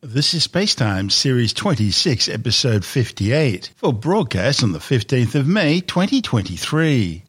[0.00, 7.24] This is Spacetime Series 26, Episode 58, for broadcast on the 15th of May 2023.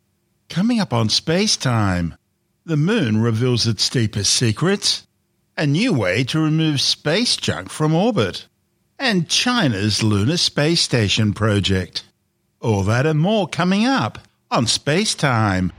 [0.49, 2.15] Coming up on Spacetime,
[2.65, 5.07] the Moon reveals its deepest secrets,
[5.57, 8.47] a new way to remove space junk from orbit,
[8.99, 12.03] and China's Lunar Space Station project.
[12.61, 14.19] All that and more coming up
[14.51, 15.71] on Spacetime.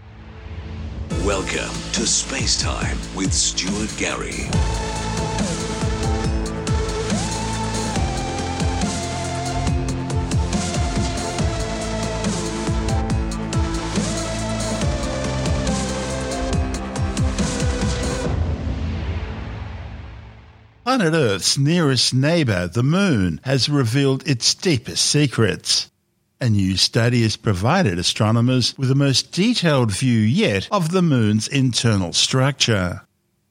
[1.24, 4.89] Welcome to Spacetime with Stuart Gary.
[21.00, 25.90] Planet Earth's nearest neighbour, the Moon, has revealed its deepest secrets.
[26.42, 31.48] A new study has provided astronomers with the most detailed view yet of the Moon's
[31.48, 33.00] internal structure.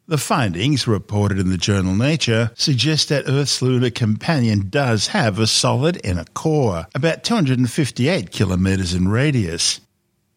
[0.08, 5.48] The findings, reported in the journal Nature, suggest that Earth's lunar companion does have a
[5.48, 9.82] solid inner core, about 258 kilometres in radius,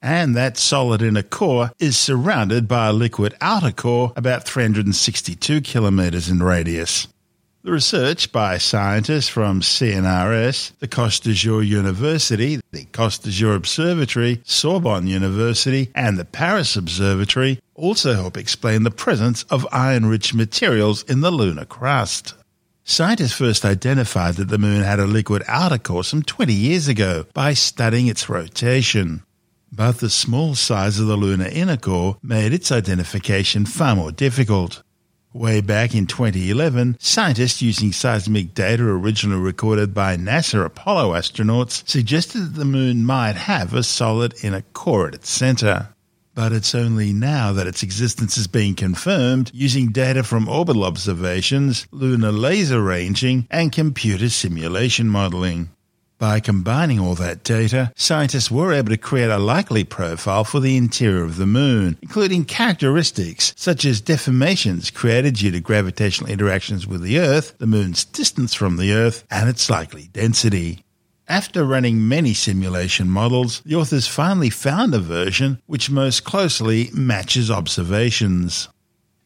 [0.03, 6.29] and that solid inner core is surrounded by a liquid outer core about 362 kilometres
[6.29, 7.07] in radius.
[7.65, 15.07] The research by scientists from CNRS, the Côte d'Azur University, the Côte d'Azur Observatory, Sorbonne
[15.07, 21.21] University, and the Paris Observatory also help explain the presence of iron rich materials in
[21.21, 22.35] the lunar crust.
[22.83, 27.27] Scientists first identified that the moon had a liquid outer core some 20 years ago
[27.33, 29.23] by studying its rotation
[29.73, 34.83] but the small size of the lunar inner core made its identification far more difficult.
[35.33, 42.41] Way back in 2011, scientists using seismic data originally recorded by NASA Apollo astronauts suggested
[42.41, 45.89] that the moon might have a solid inner core at its center.
[46.35, 51.87] But it's only now that its existence is being confirmed using data from orbital observations,
[51.91, 55.71] lunar laser ranging, and computer simulation modeling.
[56.23, 60.77] By combining all that data, scientists were able to create a likely profile for the
[60.77, 67.03] interior of the moon, including characteristics such as deformations created due to gravitational interactions with
[67.03, 70.85] the Earth, the moon's distance from the Earth, and its likely density.
[71.27, 77.51] After running many simulation models, the authors finally found a version which most closely matches
[77.51, 78.69] observations.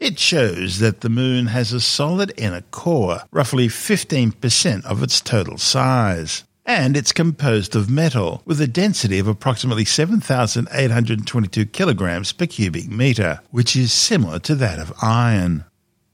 [0.01, 5.59] It shows that the moon has a solid inner core, roughly 15% of its total
[5.59, 12.91] size and it's composed of metal with a density of approximately 7,822 kilograms per cubic
[12.91, 15.65] meter, which is similar to that of iron.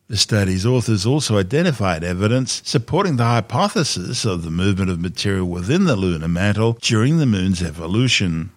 [0.08, 5.84] The study's authors also identified evidence supporting the hypothesis of the movement of material within
[5.84, 8.50] the lunar mantle during the moon's evolution.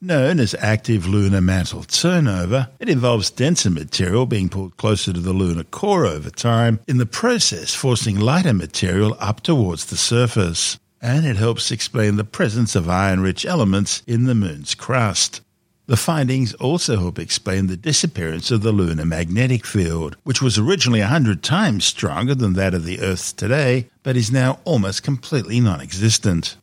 [0.00, 5.32] Known as active lunar mantle turnover, it involves denser material being pulled closer to the
[5.32, 11.24] lunar core over time, in the process forcing lighter material up towards the surface and
[11.24, 15.40] it helps explain the presence of iron rich elements in the moon's crust.
[15.86, 21.00] The findings also help explain the disappearance of the lunar magnetic field, which was originally
[21.00, 25.60] a hundred times stronger than that of the Earth's today, but is now almost completely
[25.60, 26.56] non existent.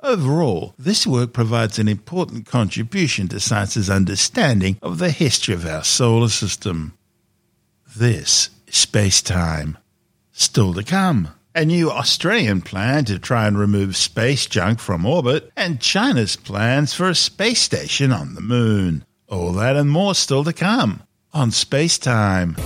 [0.00, 5.82] Overall, this work provides an important contribution to science's understanding of the history of our
[5.82, 6.96] solar system.
[7.96, 9.76] This is space time.
[10.30, 15.50] Still to come a new Australian plan to try and remove space junk from orbit,
[15.56, 19.04] and China's plans for a space station on the moon.
[19.28, 21.02] All that and more still to come
[21.32, 22.56] on Space Time.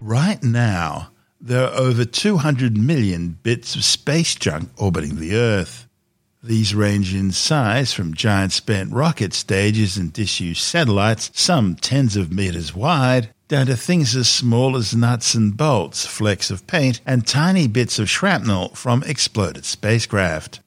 [0.00, 1.10] Right now,
[1.46, 5.86] there are over 200 million bits of space junk orbiting the Earth.
[6.42, 12.32] These range in size from giant spent rocket stages and disused satellites, some tens of
[12.32, 17.26] meters wide, down to things as small as nuts and bolts, flecks of paint, and
[17.26, 20.60] tiny bits of shrapnel from exploded spacecraft.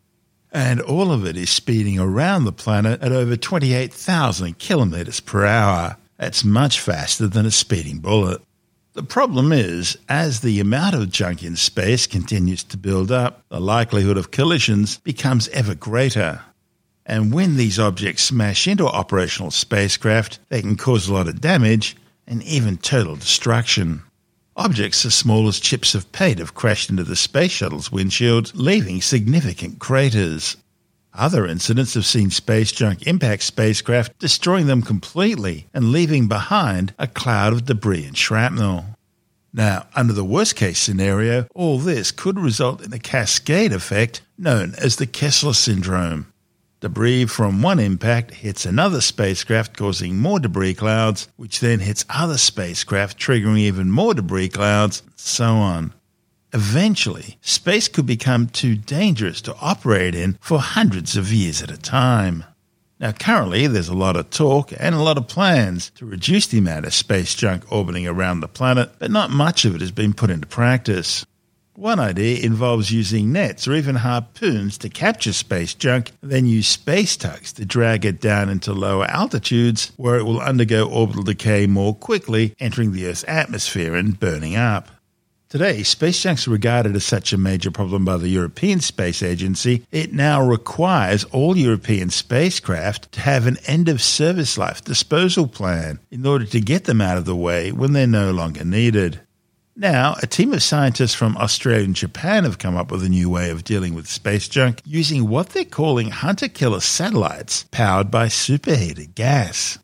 [0.49, 5.97] And all of it is speeding around the planet at over 28,000 kilometers per hour.
[6.17, 8.41] That's much faster than a speeding bullet.
[8.99, 13.61] The problem is, as the amount of junk in space continues to build up, the
[13.61, 16.41] likelihood of collisions becomes ever greater.
[17.05, 21.95] And when these objects smash into operational spacecraft, they can cause a lot of damage
[22.27, 24.01] and even total destruction.
[24.57, 29.01] Objects as small as chips of paint have crashed into the space shuttle's windshield, leaving
[29.01, 30.57] significant craters.
[31.13, 37.07] Other incidents have seen space junk impact spacecraft, destroying them completely and leaving behind a
[37.07, 38.85] cloud of debris and shrapnel.
[39.51, 44.75] Now, under the worst case scenario, all this could result in a cascade effect known
[44.77, 46.31] as the Kessler syndrome.
[46.81, 52.37] Debris from one impact hits another spacecraft, causing more debris clouds, which then hits other
[52.37, 55.93] spacecraft, triggering even more debris clouds, and so on.
[56.51, 61.77] Eventually, space could become too dangerous to operate in for hundreds of years at a
[61.77, 62.43] time.
[62.99, 66.57] Now, currently, there's a lot of talk and a lot of plans to reduce the
[66.57, 70.13] amount of space junk orbiting around the planet, but not much of it has been
[70.13, 71.25] put into practice.
[71.75, 77.15] One idea involves using nets or even harpoons to capture space junk, then use space
[77.15, 81.95] tugs to drag it down into lower altitudes where it will undergo orbital decay more
[81.95, 84.89] quickly, entering the Earth's atmosphere and burning up.
[85.49, 89.83] Today, space junk is regarded as such a major problem by the European Space Agency,
[89.91, 95.97] it now requires all European spacecraft to have an end of service life disposal plan
[96.11, 99.21] in order to get them out of the way when they're no longer needed.
[99.75, 103.27] Now, a team of scientists from Australia and Japan have come up with a new
[103.27, 108.27] way of dealing with space junk using what they're calling hunter killer satellites powered by
[108.27, 109.79] superheated gas.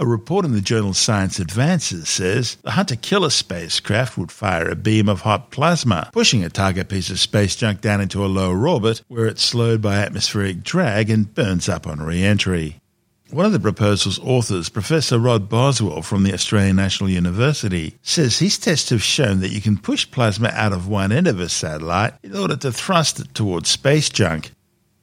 [0.00, 4.74] A report in the journal Science Advances says the hunter killer spacecraft would fire a
[4.74, 8.66] beam of hot plasma, pushing a target piece of space junk down into a lower
[8.66, 12.80] orbit where it's slowed by atmospheric drag and burns up on re entry.
[13.28, 18.56] One of the proposal's authors, Professor Rod Boswell from the Australian National University, says his
[18.56, 22.14] tests have shown that you can push plasma out of one end of a satellite
[22.22, 24.52] in order to thrust it towards space junk,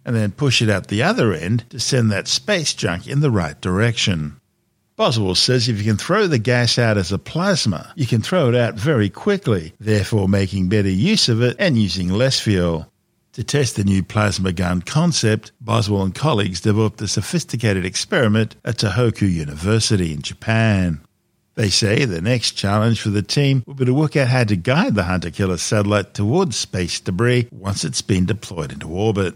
[0.03, 3.29] and then push it out the other end to send that space junk in the
[3.29, 4.41] right direction.
[4.97, 8.49] Boswell says if you can throw the gas out as a plasma, you can throw
[8.49, 12.91] it out very quickly, therefore making better use of it and using less fuel.
[13.33, 18.77] To test the new plasma gun concept, Boswell and colleagues developed a sophisticated experiment at
[18.77, 21.01] Tohoku University in Japan.
[21.53, 24.55] They say the next challenge for the team will be to work out how to
[24.55, 29.35] guide the Hunter Killer satellite towards space debris once it's been deployed into orbit.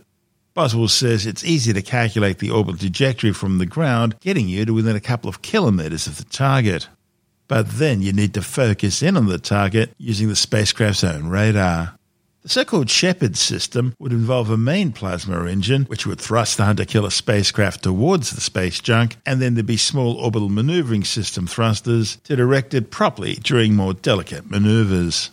[0.53, 4.73] Boswell says it's easy to calculate the orbital trajectory from the ground, getting you to
[4.73, 6.89] within a couple of kilometres of the target.
[7.47, 11.95] But then you need to focus in on the target using the spacecraft's own radar.
[12.41, 17.11] The so-called Shepard system would involve a main plasma engine, which would thrust the hunter-killer
[17.11, 22.35] spacecraft towards the space junk, and then there'd be small orbital maneuvering system thrusters to
[22.35, 25.29] direct it properly during more delicate maneuvers.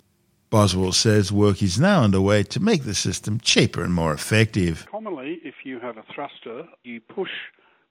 [0.50, 4.86] Boswell says work is now underway to make the system cheaper and more effective.
[4.90, 7.30] Commonly, if you have a thruster, you push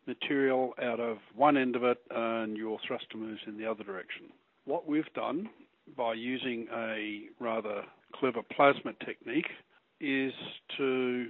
[0.07, 4.25] material out of one end of it and your thruster moves in the other direction.
[4.65, 5.49] What we've done
[5.95, 7.83] by using a rather
[8.13, 9.49] clever plasma technique
[9.99, 10.33] is
[10.77, 11.27] to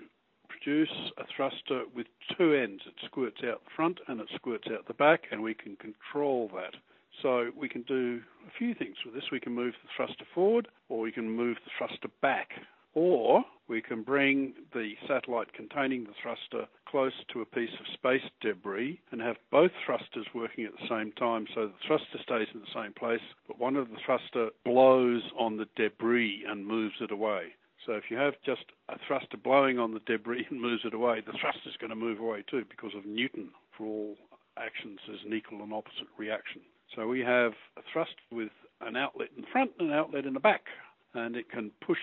[0.47, 2.07] produce a thruster with
[2.38, 2.83] two ends.
[2.85, 6.50] It squirts out the front and it squirts out the back, and we can control
[6.56, 6.75] that.
[7.22, 9.31] So we can do a few things with this.
[9.31, 12.50] We can move the thruster forward, or we can move the thruster back,
[12.94, 18.30] or we can bring the satellite containing the thruster close to a piece of space
[18.42, 22.62] debris and have both thrusters working at the same time so the thruster stays in
[22.62, 27.12] the same place, but one of the thruster blows on the debris and moves it
[27.12, 27.54] away.
[27.86, 31.22] So if you have just a thruster blowing on the debris and moves it away,
[31.22, 33.50] the thruster is going to move away too because of Newton.
[33.78, 34.16] For all
[34.58, 36.62] actions, there's an equal and opposite reaction.
[36.95, 38.50] So we have a thrust with
[38.81, 40.63] an outlet in front and an outlet in the back
[41.13, 41.98] and it can push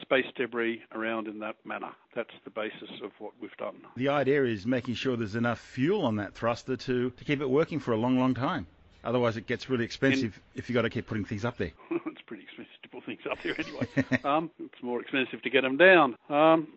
[0.00, 1.90] space debris around in that manner.
[2.14, 3.76] That's the basis of what we've done.
[3.96, 7.50] The idea is making sure there's enough fuel on that thruster to, to keep it
[7.50, 8.66] working for a long, long time.
[9.02, 11.72] Otherwise, it gets really expensive in, if you've got to keep putting things up there.
[11.90, 13.88] it's pretty expensive to put things up there anyway.
[14.24, 16.16] um, it's more expensive to get them down.
[16.28, 16.68] Um,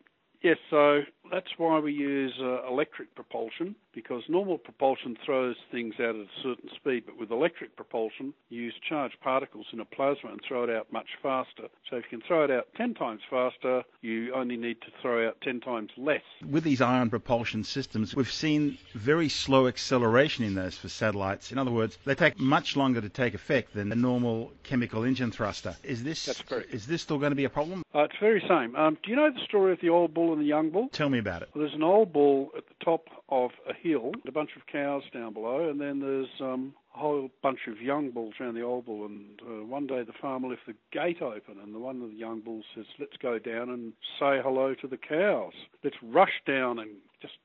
[0.42, 1.02] yes, so
[1.34, 6.28] that's why we use uh, electric propulsion because normal propulsion throws things out at a
[6.42, 10.64] certain speed, but with electric propulsion, you use charged particles in a plasma and throw
[10.64, 11.68] it out much faster.
[11.90, 15.28] So if you can throw it out 10 times faster, you only need to throw
[15.28, 16.22] out 10 times less.
[16.48, 21.52] With these ion propulsion systems, we've seen very slow acceleration in those for satellites.
[21.52, 25.32] In other words, they take much longer to take effect than a normal chemical engine
[25.32, 25.76] thruster.
[25.84, 26.28] Is this
[26.72, 27.84] is this still going to be a problem?
[27.94, 28.76] Uh, it's very same.
[28.76, 30.90] Um, do you know the story of the old bull and the young bull?
[30.92, 31.50] Tell me about it.
[31.54, 35.04] Well, there's an old bull at the top of a hill, a bunch of cows
[35.14, 38.86] down below, and then there's um, a whole bunch of young bulls around the old
[38.86, 39.06] bull.
[39.06, 42.16] And uh, one day the farmer left the gate open, and the one of the
[42.16, 45.54] young bulls says, "Let's go down and say hello to the cows.
[45.84, 46.90] Let's rush down and
[47.22, 47.36] just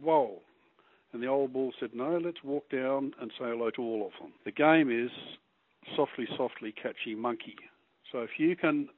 [0.00, 0.42] whoa."
[1.12, 4.12] And the old bull said, "No, let's walk down and say hello to all of
[4.20, 5.10] them." The game is
[5.96, 7.56] softly, softly, catchy monkey.
[8.12, 8.88] So if you can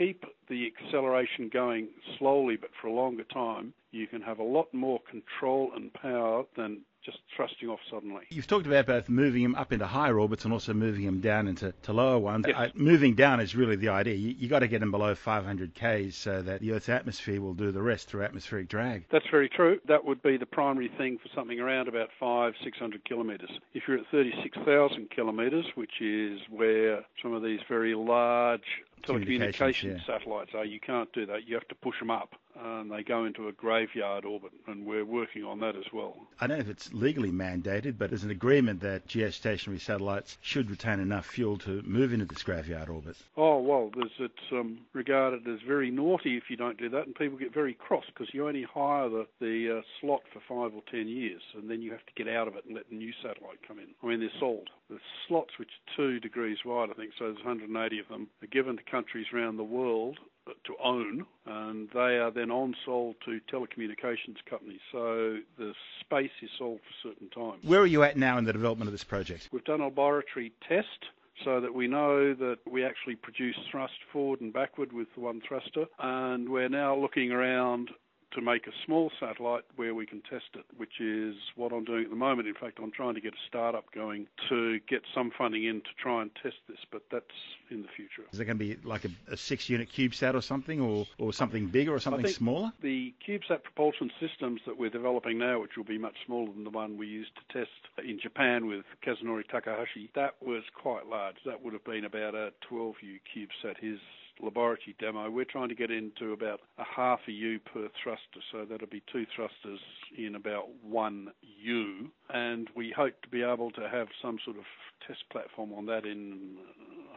[0.00, 1.88] keep the acceleration going
[2.18, 6.44] slowly but for a longer time, you can have a lot more control and power
[6.56, 8.24] than just thrusting off suddenly.
[8.30, 11.48] You've talked about both moving them up into higher orbits and also moving them down
[11.48, 12.44] into to lower ones.
[12.46, 12.56] Yes.
[12.56, 14.14] Uh, moving down is really the idea.
[14.14, 17.54] You, you got to get them below 500 k's so that the Earth's atmosphere will
[17.54, 19.06] do the rest through atmospheric drag.
[19.10, 19.80] That's very true.
[19.88, 23.50] That would be the primary thing for something around about five, six hundred kilometres.
[23.72, 28.60] If you're at 36,000 kilometres, which is where some of these very large
[29.02, 30.06] telecommunications yeah.
[30.06, 31.46] satellites are, you can't do that.
[31.46, 35.04] You have to push them up, and they go into a graveyard orbit, and we're
[35.04, 36.16] working on that as well.
[36.40, 40.70] I don't know if it's legally mandated, but there's an agreement that geostationary satellites should
[40.70, 43.16] retain enough fuel to move into this graveyard orbit.
[43.36, 47.14] Oh well, there's, it's um, regarded as very naughty if you don't do that, and
[47.14, 50.82] people get very cross because you only hire the the uh, slot for five or
[50.90, 53.12] ten years, and then you have to get out of it and let the new
[53.22, 53.88] satellite come in.
[54.02, 54.68] I mean, they're sold.
[54.88, 58.46] The slots, which are two degrees wide, I think, so there's 180 of them, are
[58.46, 63.40] given to countries around the world to own, and they are then on sold to
[63.52, 64.80] telecommunications companies.
[64.92, 67.64] So the space is sold for certain times.
[67.64, 69.48] Where are you at now in the development of this project?
[69.52, 71.06] We've done a laboratory test
[71.44, 75.40] so that we know that we actually produce thrust forward and backward with the one
[75.46, 77.90] thruster, and we're now looking around
[78.32, 82.04] to make a small satellite where we can test it, which is what I'm doing
[82.04, 82.48] at the moment.
[82.48, 85.90] In fact, I'm trying to get a startup going to get some funding in to
[86.00, 87.24] try and test this, but that's
[87.70, 88.22] in the future.
[88.32, 91.66] Is it going to be like a, a six-unit CubeSat or something, or, or something
[91.66, 92.72] bigger or something smaller?
[92.82, 96.70] The CubeSat propulsion systems that we're developing now, which will be much smaller than the
[96.70, 101.36] one we used to test in Japan with Kazunori Takahashi, that was quite large.
[101.46, 103.78] That would have been about a 12U CubeSat.
[103.80, 103.98] His
[104.42, 108.64] laboratory demo, we're trying to get into about a half a U per thruster, so
[108.68, 109.80] that'll be two thrusters
[110.16, 111.28] in about one
[111.62, 114.64] U, and we hope to be able to have some sort of
[115.06, 116.56] test platform on that in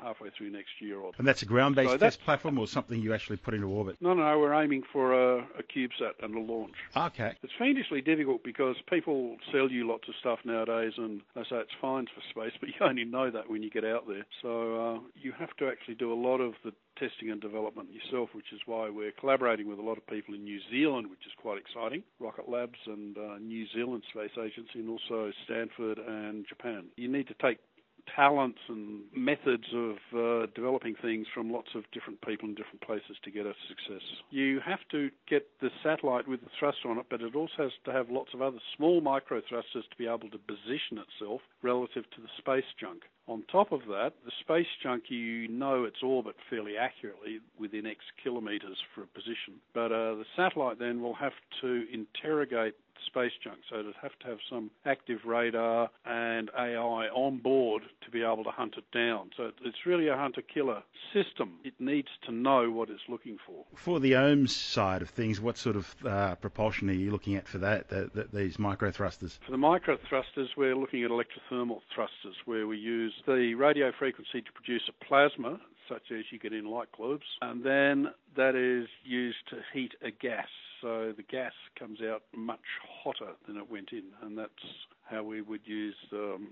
[0.02, 3.14] halfway through next year or And that's a ground-based So test platform or something you
[3.14, 3.98] actually put into orbit?
[4.02, 6.74] no, no, no, we're aiming for a, a CubeSat and a launch.
[6.96, 7.34] Okay.
[7.44, 11.72] It's fiendishly difficult because people sell you lots of stuff nowadays and they say it's
[11.82, 14.26] fine for space, but you only know that when you get out there.
[14.42, 18.30] So uh, you have to actually do a lot of the testing and development yourself,
[18.34, 21.32] which is why we're collaborating with a lot of people in New Zealand, which is
[21.42, 22.04] quite exciting.
[22.20, 26.86] Rocket Labs and uh, New Zealand Space Agency, and also Stanford and Japan.
[26.96, 27.58] You need to take
[28.16, 33.18] talents and methods of uh, developing things from lots of different people in different places
[33.24, 34.04] to get a success.
[34.30, 37.72] You have to get the satellite with the thruster on it, but it also has
[37.86, 42.04] to have lots of other small micro thrusters to be able to position itself relative
[42.16, 43.04] to the space junk.
[43.28, 48.00] On top of that, the space junk, you know its orbit fairly accurately within X
[48.22, 49.62] kilometres for a position.
[49.74, 51.32] But uh, the satellite then will have
[51.62, 52.76] to interrogate
[53.06, 58.12] space junk, so it'll have to have some active radar and AI on board to
[58.12, 59.32] be able to hunt it down.
[59.38, 60.84] So it's really a hunter-killer
[61.14, 61.60] system.
[61.64, 63.66] It needs to know what it's looking for.
[63.76, 67.48] For the ohms side of things, what sort of uh, propulsion are you looking at
[67.48, 69.40] for that, the, these micro thrusters?
[69.46, 74.42] For the micro thrusters, we're looking at electrothermal thrusters, where we use the radio frequency
[74.42, 75.60] to produce a plasma,
[75.90, 80.12] such as you get in light globes, and then that is used to heat a
[80.12, 80.48] gas.
[80.84, 82.60] So the gas comes out much
[83.04, 84.52] hotter than it went in, and that's
[85.10, 86.50] how we would use um,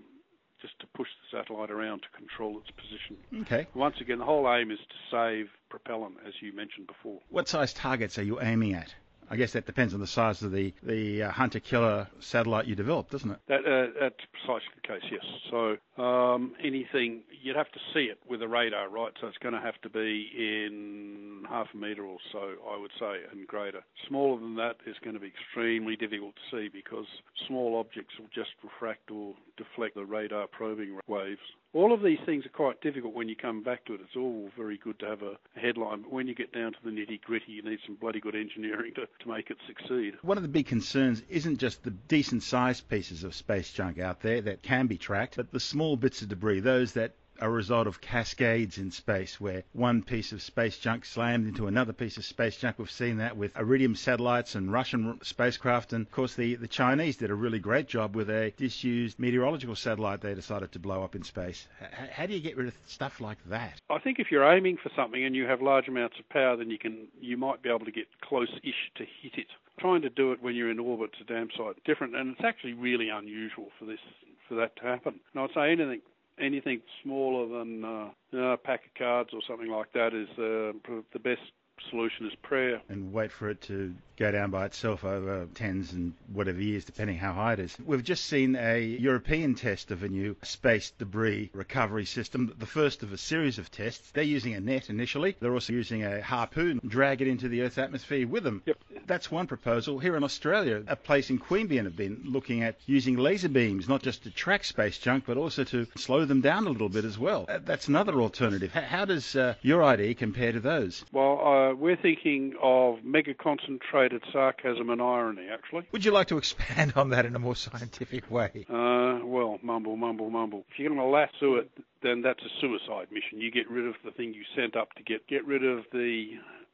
[0.61, 3.17] just to push the satellite around to control its position.
[3.41, 3.67] Okay.
[3.73, 7.19] Once again, the whole aim is to save propellant, as you mentioned before.
[7.29, 8.95] What size targets are you aiming at?
[9.31, 13.09] I guess that depends on the size of the, the uh, hunter-killer satellite you develop,
[13.09, 13.39] doesn't it?
[13.47, 15.23] That, uh, that's precisely the case, yes.
[15.49, 19.13] So um, anything, you'd have to see it with a radar, right?
[19.21, 22.91] So it's going to have to be in half a metre or so, I would
[22.99, 23.81] say, and greater.
[24.09, 27.05] Smaller than that is going to be extremely difficult to see because
[27.47, 31.39] small objects will just refract or deflect the radar probing waves.
[31.73, 34.01] All of these things are quite difficult when you come back to it.
[34.03, 36.89] It's all very good to have a headline, but when you get down to the
[36.89, 40.15] nitty gritty, you need some bloody good engineering to, to make it succeed.
[40.21, 44.19] One of the big concerns isn't just the decent sized pieces of space junk out
[44.19, 47.87] there that can be tracked, but the small bits of debris, those that a result
[47.87, 52.23] of cascades in space where one piece of space junk slammed into another piece of
[52.23, 52.77] space junk.
[52.77, 57.17] We've seen that with Iridium satellites and Russian spacecraft, and of course the, the Chinese
[57.17, 61.15] did a really great job with a disused meteorological satellite they decided to blow up
[61.15, 61.67] in space.
[61.81, 63.81] H- how do you get rid of stuff like that?
[63.89, 66.69] I think if you're aiming for something and you have large amounts of power, then
[66.69, 69.47] you can you might be able to get close-ish to hit it.
[69.79, 72.73] Trying to do it when you're in orbit's a damn sight different, and it's actually
[72.73, 73.99] really unusual for this
[74.47, 75.19] for that to happen.
[75.33, 76.01] And I'd say anything
[76.41, 81.19] anything smaller than uh, a pack of cards or something like that is uh, the
[81.19, 81.41] best
[81.89, 82.81] solution is prayer.
[82.89, 87.17] and wait for it to go down by itself over tens and whatever years, depending
[87.17, 87.75] how high it is.
[87.83, 93.01] We've just seen a European test of a new space debris recovery system, the first
[93.01, 94.11] of a series of tests.
[94.11, 95.35] They're using a net initially.
[95.39, 98.61] They're also using a harpoon, drag it into the Earth's atmosphere with them.
[98.67, 98.77] Yep.
[99.07, 99.97] That's one proposal.
[99.97, 104.03] Here in Australia, a place in Queanbeyan have been looking at using laser beams, not
[104.03, 107.17] just to track space junk, but also to slow them down a little bit as
[107.17, 107.47] well.
[107.65, 108.71] That's another alternative.
[108.71, 111.03] How does uh, your idea compare to those?
[111.11, 115.87] Well, uh, we're thinking of mega concentrated sarcasm and irony, actually.
[115.91, 118.65] Would you like to expand on that in a more scientific way?
[118.69, 120.65] Uh, well, mumble, mumble, mumble.
[120.71, 121.69] If you're going to lasso it,
[122.03, 123.39] then that's a suicide mission.
[123.39, 126.31] You get rid of the thing you sent up to get get rid of the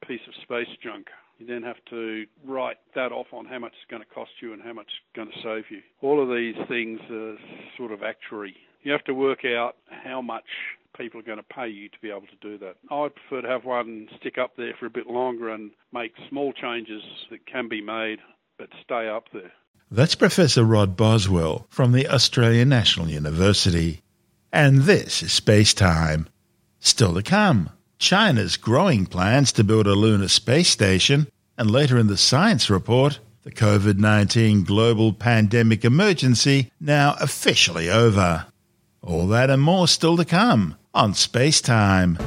[0.07, 1.07] piece of space junk.
[1.39, 4.53] You then have to write that off on how much it's going to cost you
[4.53, 5.81] and how much it's going to save you.
[6.01, 7.35] All of these things are
[7.77, 8.55] sort of actuary.
[8.81, 10.45] You have to work out how much
[10.97, 12.75] people are going to pay you to be able to do that.
[12.89, 16.53] I'd prefer to have one stick up there for a bit longer and make small
[16.53, 18.19] changes that can be made
[18.57, 19.51] but stay up there.
[19.91, 24.01] That's Professor Rod Boswell from the Australian National University.
[24.51, 26.27] And this is Space Time.
[26.79, 27.69] Still to come.
[27.99, 31.27] China's growing plans to build a lunar space station,
[31.57, 38.45] and later in the science report, the COVID 19 global pandemic emergency now officially over.
[39.01, 42.17] All that and more still to come on Space Time.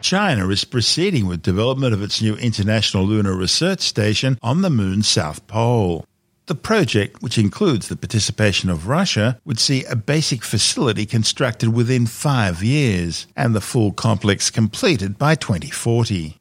[0.00, 5.06] China is proceeding with development of its new International Lunar Research Station on the Moon's
[5.06, 6.04] south pole.
[6.46, 12.06] The project, which includes the participation of Russia, would see a basic facility constructed within
[12.06, 16.38] five years and the full complex completed by 2040.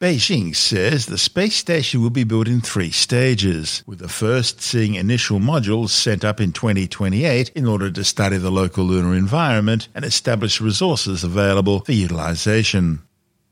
[0.00, 4.94] Beijing says the space station will be built in three stages, with the first seeing
[4.94, 10.04] initial modules sent up in 2028 in order to study the local lunar environment and
[10.04, 13.00] establish resources available for utilization.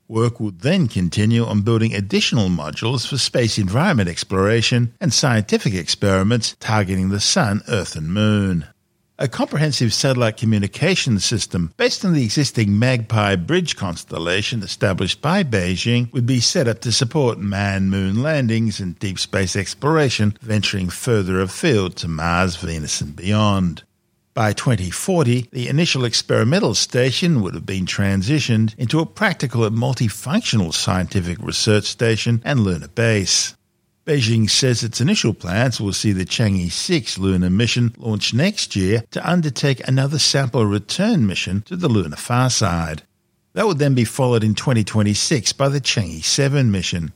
[0.09, 6.55] Work would then continue on building additional modules for space environment exploration and scientific experiments
[6.61, 8.67] targeting the Sun, Earth, and Moon.
[9.19, 16.13] A comprehensive satellite communications system based on the existing Magpie Bridge constellation established by Beijing
[16.13, 21.41] would be set up to support man moon landings and deep space exploration, venturing further
[21.41, 23.83] afield to Mars, Venus, and beyond.
[24.37, 30.75] By 2040, the initial experimental station would have been transitioned into a practical and multifunctional
[30.75, 33.57] scientific research station and lunar base.
[34.05, 39.05] Beijing says its initial plans will see the Chang'e 6 lunar mission launch next year
[39.13, 43.05] to undertake another sample return mission to the lunar far side.
[43.55, 47.15] That would then be followed in 2026 by the Chang'e 7 mission.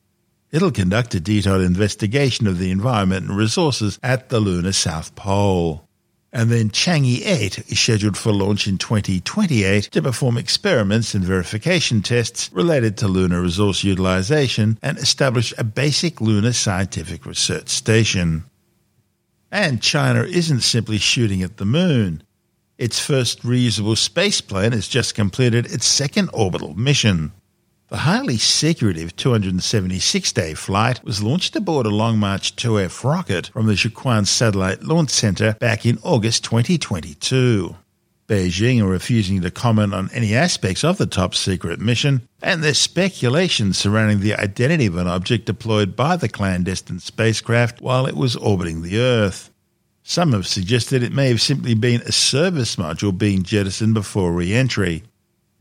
[0.50, 5.87] It'll conduct a detailed investigation of the environment and resources at the lunar south pole.
[6.33, 12.03] And then Chang'e 8 is scheduled for launch in 2028 to perform experiments and verification
[12.03, 18.45] tests related to lunar resource utilization and establish a basic lunar scientific research station.
[19.51, 22.23] And China isn't simply shooting at the moon.
[22.79, 27.33] Its first reusable spaceplane has just completed its second orbital mission.
[27.90, 33.66] The highly secretive 276 day flight was launched aboard a Long March 2F rocket from
[33.66, 37.74] the Jiuquan Satellite Launch Center back in August 2022.
[38.29, 42.79] Beijing are refusing to comment on any aspects of the top secret mission, and there's
[42.79, 48.37] speculation surrounding the identity of an object deployed by the clandestine spacecraft while it was
[48.37, 49.50] orbiting the Earth.
[50.05, 54.55] Some have suggested it may have simply been a service module being jettisoned before re
[54.55, 55.03] entry.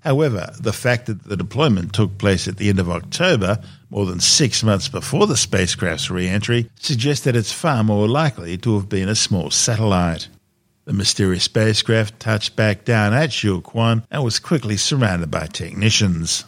[0.01, 3.59] However, the fact that the deployment took place at the end of October,
[3.89, 8.57] more than six months before the spacecraft's re entry, suggests that it's far more likely
[8.59, 10.29] to have been a small satellite.
[10.85, 16.45] The mysterious spacecraft touched back down at Jiuquan and was quickly surrounded by technicians.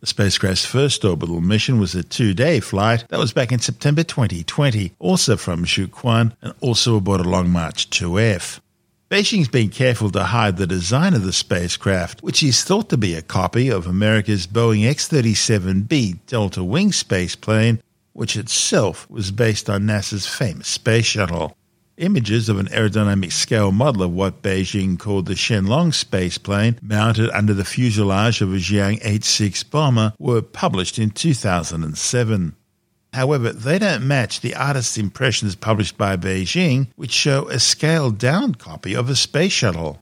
[0.00, 4.04] The spacecraft's first orbital mission was a two day flight that was back in September
[4.04, 8.60] 2020, also from Jiuquan and also aboard a Long March 2F.
[9.10, 13.14] Beijing's been careful to hide the design of the spacecraft, which is thought to be
[13.14, 17.80] a copy of America's Boeing X 37B Delta Wing spaceplane,
[18.12, 21.56] which itself was based on NASA's famous space shuttle.
[21.96, 27.54] Images of an aerodynamic scale model of what Beijing called the Shenlong spaceplane, mounted under
[27.54, 32.54] the fuselage of a Xian 86 bomber, were published in 2007.
[33.18, 38.54] However, they don't match the artist's impressions published by Beijing, which show a scaled down
[38.54, 40.00] copy of a space shuttle.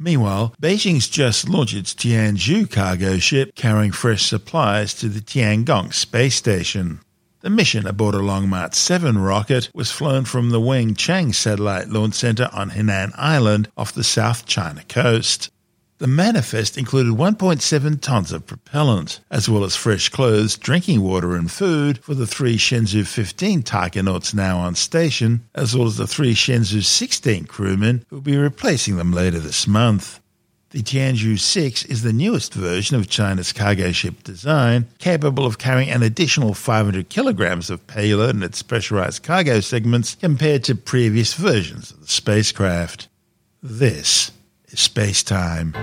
[0.00, 6.34] Meanwhile, Beijing's just launched its Tianzhou cargo ship carrying fresh supplies to the Tiangong space
[6.34, 6.98] station.
[7.42, 12.14] The mission aboard a Long March 7 rocket was flown from the Wenchang Satellite Launch
[12.14, 15.52] Center on Hainan Island off the South China coast.
[15.98, 21.50] The manifest included 1.7 tons of propellant, as well as fresh clothes, drinking water, and
[21.50, 26.34] food for the three Shenzhou 15 taikonauts now on station, as well as the three
[26.34, 30.20] Shenzhou 16 crewmen who will be replacing them later this month.
[30.70, 35.90] The Tianzhou 6 is the newest version of China's cargo ship design, capable of carrying
[35.90, 41.90] an additional 500 kilograms of payload in its pressurized cargo segments compared to previous versions
[41.90, 43.08] of the spacecraft.
[43.62, 44.37] This is
[44.76, 45.74] space time.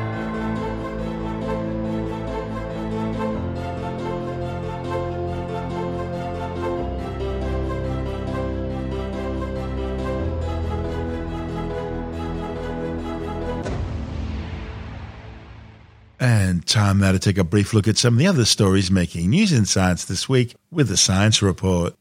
[16.20, 19.30] And time now to take a brief look at some of the other stories making
[19.30, 21.96] news in science this week with the Science Report.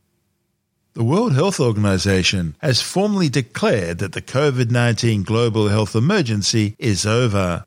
[0.94, 7.04] The World Health Organization has formally declared that the COVID 19 global health emergency is
[7.04, 7.64] over.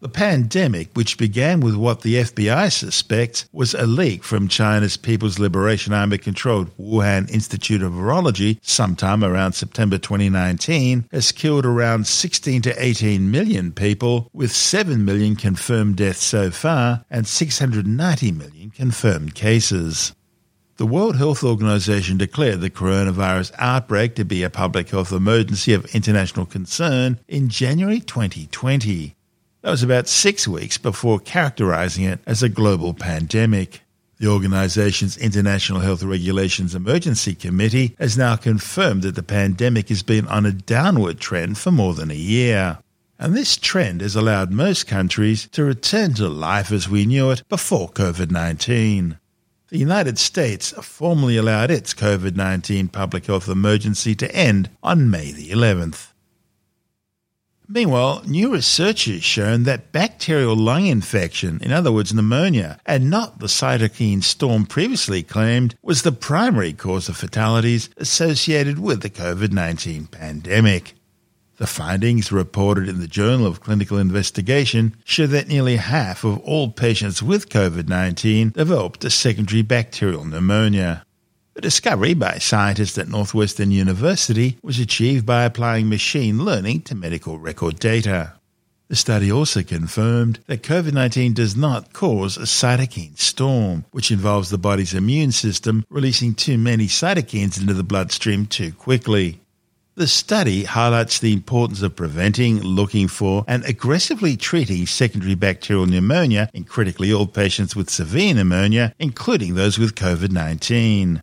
[0.00, 5.38] The pandemic, which began with what the FBI suspects was a leak from China's People's
[5.38, 12.60] Liberation Army controlled Wuhan Institute of Virology sometime around September 2019, has killed around 16
[12.60, 19.34] to 18 million people, with 7 million confirmed deaths so far and 690 million confirmed
[19.34, 20.12] cases.
[20.78, 25.86] The World Health Organization declared the coronavirus outbreak to be a public health emergency of
[25.94, 29.14] international concern in January 2020.
[29.62, 33.80] That was about six weeks before characterizing it as a global pandemic.
[34.18, 40.28] The organization's International Health Regulations Emergency Committee has now confirmed that the pandemic has been
[40.28, 42.80] on a downward trend for more than a year.
[43.18, 47.48] And this trend has allowed most countries to return to life as we knew it
[47.48, 49.16] before COVID 19.
[49.76, 55.32] The United States formally allowed its COVID 19 public health emergency to end on May
[55.32, 56.14] the 11th.
[57.68, 63.38] Meanwhile, new research has shown that bacterial lung infection, in other words pneumonia, and not
[63.38, 69.52] the cytokine storm previously claimed, was the primary cause of fatalities associated with the COVID
[69.52, 70.94] 19 pandemic.
[71.58, 76.70] The findings reported in the Journal of Clinical Investigation show that nearly half of all
[76.70, 81.06] patients with COVID 19 developed a secondary bacterial pneumonia.
[81.54, 87.38] The discovery by scientists at Northwestern University was achieved by applying machine learning to medical
[87.38, 88.34] record data.
[88.88, 94.50] The study also confirmed that COVID 19 does not cause a cytokine storm, which involves
[94.50, 99.40] the body's immune system releasing too many cytokines into the bloodstream too quickly.
[99.98, 106.50] The study highlights the importance of preventing, looking for, and aggressively treating secondary bacterial pneumonia
[106.52, 111.22] in critically ill patients with severe pneumonia, including those with COVID 19.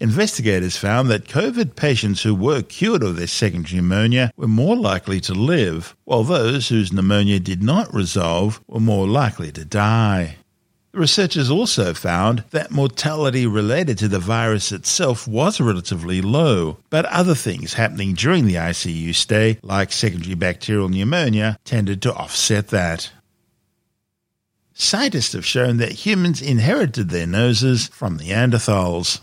[0.00, 5.20] Investigators found that COVID patients who were cured of their secondary pneumonia were more likely
[5.20, 10.36] to live, while those whose pneumonia did not resolve were more likely to die.
[10.94, 17.34] Researchers also found that mortality related to the virus itself was relatively low, but other
[17.34, 23.10] things happening during the ICU stay, like secondary bacterial pneumonia, tended to offset that.
[24.72, 29.20] Scientists have shown that humans inherited their noses from Neanderthals.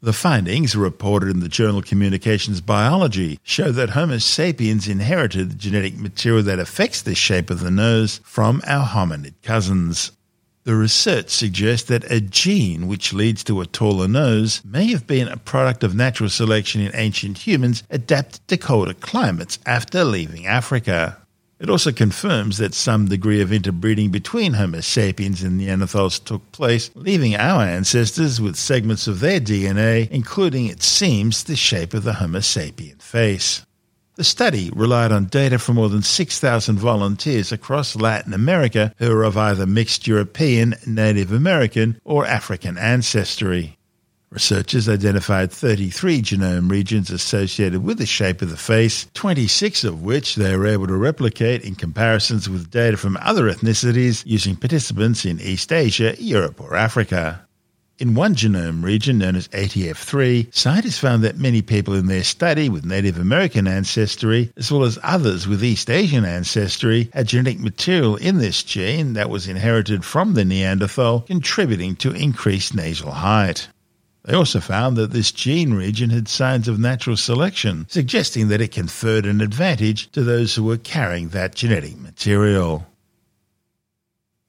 [0.00, 5.96] The findings, reported in the journal Communications Biology, show that Homo sapiens inherited the genetic
[5.96, 10.10] material that affects the shape of the nose from our hominid cousins.
[10.64, 15.26] The research suggests that a gene which leads to a taller nose may have been
[15.26, 21.18] a product of natural selection in ancient humans adapted to colder climates after leaving Africa.
[21.58, 26.90] It also confirms that some degree of interbreeding between Homo sapiens and Neanderthals took place,
[26.94, 32.14] leaving our ancestors with segments of their DNA, including, it seems, the shape of the
[32.14, 33.64] Homo sapien face.
[34.14, 39.22] The study relied on data from more than 6,000 volunteers across Latin America who are
[39.22, 43.78] of either mixed European, Native American, or African ancestry.
[44.28, 50.34] Researchers identified 33 genome regions associated with the shape of the face, 26 of which
[50.34, 55.40] they were able to replicate in comparisons with data from other ethnicities using participants in
[55.40, 57.46] East Asia, Europe, or Africa.
[58.02, 62.68] In one genome region known as ATF3, scientists found that many people in their study
[62.68, 68.16] with Native American ancestry, as well as others with East Asian ancestry, had genetic material
[68.16, 73.68] in this gene that was inherited from the Neanderthal, contributing to increased nasal height.
[74.24, 78.72] They also found that this gene region had signs of natural selection, suggesting that it
[78.72, 82.84] conferred an advantage to those who were carrying that genetic material.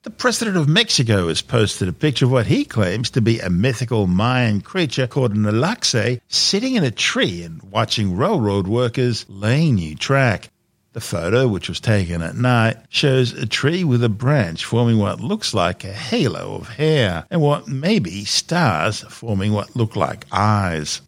[0.04, 3.50] The president of Mexico has posted a picture of what he claims to be a
[3.50, 9.72] mythical Mayan creature called an Aluxe sitting in a tree and watching railroad workers lay
[9.72, 10.50] new track.
[10.92, 15.22] The photo, which was taken at night, shows a tree with a branch forming what
[15.22, 20.26] looks like a halo of hair and what may be stars forming what look like
[20.34, 21.00] eyes.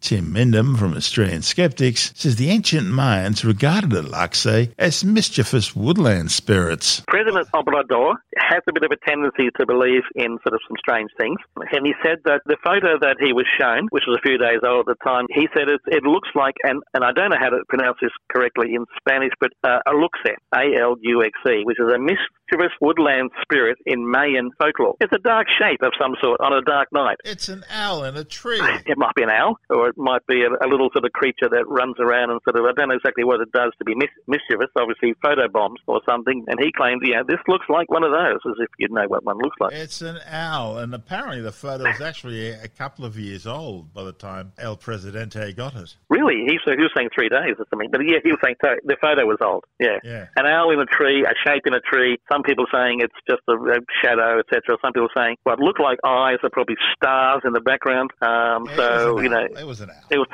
[0.00, 6.30] Tim Mendham from Australian Skeptics says the ancient Mayans regarded the Aluxe as mischievous woodland
[6.30, 7.02] spirits.
[7.08, 11.10] President Obrador has a bit of a tendency to believe in sort of some strange
[11.18, 11.38] things.
[11.72, 14.60] And he said that the photo that he was shown, which was a few days
[14.62, 17.40] old at the time, he said it, it looks like, and, and I don't know
[17.40, 22.72] how to pronounce this correctly in Spanish, but uh, Aluxe, A-L-U-X-E, which is a mischievous
[22.80, 24.94] woodland spirit in Mayan folklore.
[25.00, 27.16] It's a dark shape of some sort on a dark night.
[27.24, 28.62] It's an owl in a tree.
[28.86, 31.48] It might be an owl, or it might be a, a little sort of creature
[31.48, 33.94] that runs around and sort of, I don't know exactly what it does to be
[33.94, 36.44] mis- mischievous, obviously photo bombs or something.
[36.48, 39.24] And he claimed, yeah, this looks like one of those, as if you'd know what
[39.24, 39.72] one looks like.
[39.72, 44.04] It's an owl, and apparently the photo is actually a couple of years old by
[44.04, 45.94] the time El Presidente got it.
[46.08, 46.44] Really?
[46.46, 47.90] He, so he was saying three days or something.
[47.90, 49.64] But yeah, he was saying so the photo was old.
[49.78, 49.98] Yeah.
[50.02, 50.26] Yeah.
[50.36, 52.18] An owl in a tree, a shape in a tree.
[52.30, 54.76] Some people saying it's just a, a shadow, etc.
[54.82, 58.10] Some people saying what look like eyes are probably stars in the background.
[58.22, 59.96] Um, It so you know, it was an owl.
[60.10, 60.28] it was.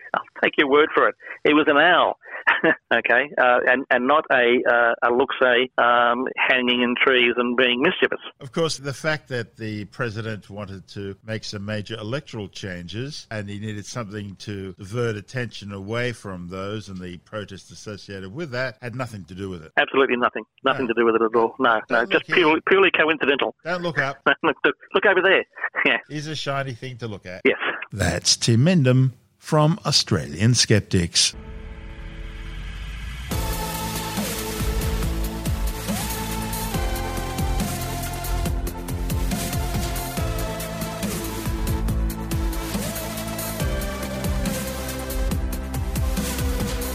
[0.14, 1.14] I'll take your word for it.
[1.44, 2.18] It was an owl,
[2.94, 5.36] okay, uh, and and not a uh, a luxe
[5.78, 8.20] um, hanging in trees and being mischievous.
[8.40, 13.48] Of course, the fact that the president wanted to make some major electoral changes and
[13.48, 18.76] he needed something to divert attention away from those and the protests associated with that
[18.82, 19.72] had nothing to do with it.
[19.76, 20.94] Absolutely nothing, nothing No.
[20.94, 21.54] to do with it at all.
[21.58, 23.54] No, no, Don't just purely purely coincidental.
[23.64, 24.18] Don't look up.
[24.42, 25.44] look, look over there.
[25.84, 25.98] Yeah.
[26.08, 27.42] Here's a shiny thing to look at.
[27.44, 27.58] Yes.
[27.92, 31.34] That's Tim Mendham from Australian Skeptics.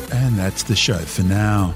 [0.10, 1.76] And that's the show for now.